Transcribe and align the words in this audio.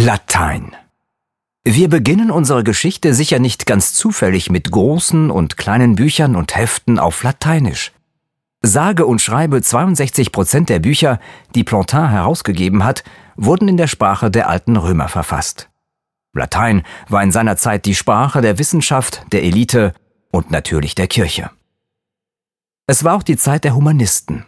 Latein. 0.00 0.76
Wir 1.64 1.88
beginnen 1.88 2.30
unsere 2.30 2.62
Geschichte 2.62 3.14
sicher 3.14 3.40
nicht 3.40 3.66
ganz 3.66 3.94
zufällig 3.94 4.48
mit 4.48 4.70
großen 4.70 5.28
und 5.28 5.56
kleinen 5.56 5.96
Büchern 5.96 6.36
und 6.36 6.54
Heften 6.54 7.00
auf 7.00 7.24
Lateinisch. 7.24 7.90
Sage 8.62 9.06
und 9.06 9.20
schreibe 9.20 9.60
62 9.60 10.30
Prozent 10.30 10.68
der 10.68 10.78
Bücher, 10.78 11.18
die 11.56 11.64
Plantin 11.64 12.10
herausgegeben 12.10 12.84
hat, 12.84 13.02
wurden 13.34 13.66
in 13.66 13.76
der 13.76 13.88
Sprache 13.88 14.30
der 14.30 14.48
alten 14.48 14.76
Römer 14.76 15.08
verfasst. 15.08 15.68
Latein 16.32 16.84
war 17.08 17.24
in 17.24 17.32
seiner 17.32 17.56
Zeit 17.56 17.84
die 17.84 17.96
Sprache 17.96 18.40
der 18.40 18.60
Wissenschaft, 18.60 19.24
der 19.32 19.42
Elite 19.42 19.94
und 20.30 20.52
natürlich 20.52 20.94
der 20.94 21.08
Kirche. 21.08 21.50
Es 22.86 23.02
war 23.02 23.16
auch 23.16 23.24
die 23.24 23.36
Zeit 23.36 23.64
der 23.64 23.74
Humanisten. 23.74 24.46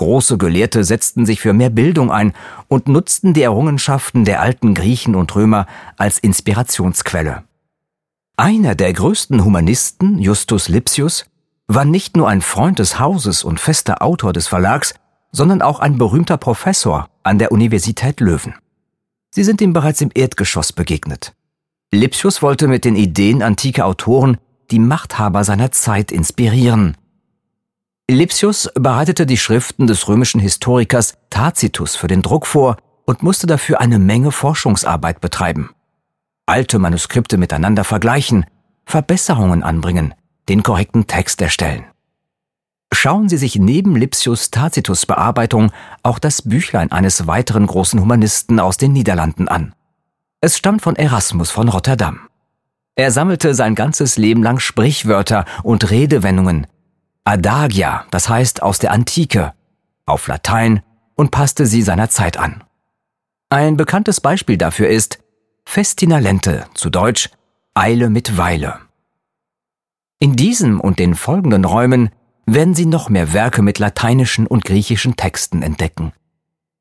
Große 0.00 0.38
Gelehrte 0.38 0.82
setzten 0.82 1.26
sich 1.26 1.42
für 1.42 1.52
mehr 1.52 1.68
Bildung 1.68 2.10
ein 2.10 2.32
und 2.68 2.88
nutzten 2.88 3.34
die 3.34 3.42
Errungenschaften 3.42 4.24
der 4.24 4.40
alten 4.40 4.72
Griechen 4.72 5.14
und 5.14 5.36
Römer 5.36 5.66
als 5.98 6.18
Inspirationsquelle. 6.18 7.42
Einer 8.34 8.74
der 8.74 8.94
größten 8.94 9.44
Humanisten, 9.44 10.18
Justus 10.18 10.70
Lipsius, 10.70 11.26
war 11.66 11.84
nicht 11.84 12.16
nur 12.16 12.30
ein 12.30 12.40
Freund 12.40 12.78
des 12.78 12.98
Hauses 12.98 13.44
und 13.44 13.60
fester 13.60 14.00
Autor 14.00 14.32
des 14.32 14.48
Verlags, 14.48 14.94
sondern 15.32 15.60
auch 15.60 15.80
ein 15.80 15.98
berühmter 15.98 16.38
Professor 16.38 17.10
an 17.22 17.38
der 17.38 17.52
Universität 17.52 18.20
Löwen. 18.20 18.54
Sie 19.30 19.44
sind 19.44 19.60
ihm 19.60 19.74
bereits 19.74 20.00
im 20.00 20.10
Erdgeschoss 20.14 20.72
begegnet. 20.72 21.34
Lipsius 21.92 22.40
wollte 22.40 22.68
mit 22.68 22.86
den 22.86 22.96
Ideen 22.96 23.42
antiker 23.42 23.84
Autoren 23.84 24.38
die 24.70 24.78
Machthaber 24.78 25.44
seiner 25.44 25.72
Zeit 25.72 26.10
inspirieren 26.10 26.96
Lipsius 28.14 28.70
bereitete 28.74 29.26
die 29.26 29.36
Schriften 29.36 29.86
des 29.86 30.08
römischen 30.08 30.40
Historikers 30.40 31.14
Tacitus 31.28 31.96
für 31.96 32.06
den 32.06 32.22
Druck 32.22 32.46
vor 32.46 32.76
und 33.04 33.22
musste 33.22 33.46
dafür 33.46 33.80
eine 33.80 33.98
Menge 33.98 34.32
Forschungsarbeit 34.32 35.20
betreiben. 35.20 35.70
Alte 36.46 36.78
Manuskripte 36.78 37.36
miteinander 37.36 37.84
vergleichen, 37.84 38.46
Verbesserungen 38.86 39.62
anbringen, 39.62 40.14
den 40.48 40.62
korrekten 40.62 41.06
Text 41.06 41.42
erstellen. 41.42 41.84
Schauen 42.92 43.28
Sie 43.28 43.36
sich 43.36 43.56
neben 43.56 43.96
Lipsius 43.96 44.50
Tacitus 44.50 45.06
Bearbeitung 45.06 45.70
auch 46.02 46.18
das 46.18 46.42
Büchlein 46.42 46.90
eines 46.90 47.26
weiteren 47.26 47.66
großen 47.66 48.00
Humanisten 48.00 48.58
aus 48.58 48.78
den 48.78 48.92
Niederlanden 48.92 49.46
an. 49.46 49.74
Es 50.40 50.56
stammt 50.56 50.82
von 50.82 50.96
Erasmus 50.96 51.50
von 51.50 51.68
Rotterdam. 51.68 52.20
Er 52.96 53.12
sammelte 53.12 53.54
sein 53.54 53.74
ganzes 53.74 54.16
Leben 54.16 54.42
lang 54.42 54.58
Sprichwörter 54.58 55.44
und 55.62 55.90
Redewendungen, 55.90 56.66
Adagia, 57.30 58.06
das 58.10 58.28
heißt 58.28 58.60
aus 58.60 58.80
der 58.80 58.90
Antike, 58.90 59.52
auf 60.04 60.26
Latein 60.26 60.82
und 61.14 61.30
passte 61.30 61.64
sie 61.64 61.80
seiner 61.80 62.10
Zeit 62.10 62.36
an. 62.36 62.64
Ein 63.50 63.76
bekanntes 63.76 64.20
Beispiel 64.20 64.58
dafür 64.58 64.88
ist 64.88 65.20
Festina 65.64 66.18
Lente, 66.18 66.66
zu 66.74 66.90
Deutsch 66.90 67.30
Eile 67.72 68.10
mit 68.10 68.36
Weile. 68.36 68.80
In 70.18 70.34
diesem 70.34 70.80
und 70.80 70.98
den 70.98 71.14
folgenden 71.14 71.64
Räumen 71.64 72.10
werden 72.46 72.74
Sie 72.74 72.86
noch 72.86 73.08
mehr 73.08 73.32
Werke 73.32 73.62
mit 73.62 73.78
lateinischen 73.78 74.48
und 74.48 74.64
griechischen 74.64 75.14
Texten 75.14 75.62
entdecken. 75.62 76.12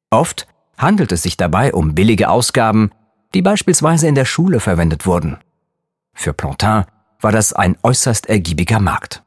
Oft 0.10 0.48
handelt 0.80 1.12
es 1.12 1.22
sich 1.22 1.38
dabei 1.38 1.76
um 1.76 1.94
billige 1.94 2.28
Ausgaben, 2.28 2.90
die 3.36 3.44
beispielsweise 3.44 4.08
in 4.08 4.16
der 4.16 4.26
Schule 4.26 4.60
verwendet 4.60 5.06
wurden. 5.06 5.38
Für 6.16 6.34
Plantin 6.34 6.86
war 7.22 7.32
das 7.32 7.54
ein 7.54 7.78
äußerst 7.84 8.28
ergiebiger 8.28 8.80
Markt. 8.80 9.24